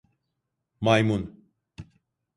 Maymun! 0.81 1.23